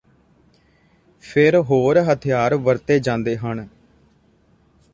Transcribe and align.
ਫਿਰ 1.21 1.57
ਹੋਰ 1.61 1.99
ਹਥਿਆਰ 2.03 2.55
ਵਰਤੇ 2.55 2.99
ਜਾਂਦੇ 2.99 3.37
ਹਨ 3.37 3.67